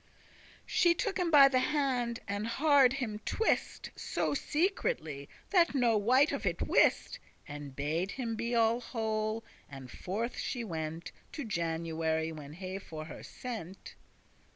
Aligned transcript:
* 0.01 0.03
*pleased 0.31 0.41
She 0.65 0.93
took 0.95 1.19
him 1.19 1.29
by 1.29 1.47
the 1.47 1.59
hand, 1.59 2.21
and 2.27 2.47
hard 2.47 2.93
him 2.93 3.19
twist 3.19 3.91
So 3.95 4.33
secretly, 4.33 5.29
that 5.51 5.75
no 5.75 5.95
wight 5.95 6.31
of 6.31 6.43
it 6.43 6.63
wist, 6.67 7.19
And 7.47 7.75
bade 7.75 8.13
him 8.13 8.35
be 8.35 8.55
all 8.55 8.79
whole; 8.81 9.43
and 9.69 9.91
forth 9.91 10.39
she 10.39 10.63
went 10.63 11.11
To 11.33 11.45
January, 11.45 12.31
when 12.31 12.53
he 12.53 12.79
for 12.79 13.05
her 13.05 13.21
sent. 13.21 13.93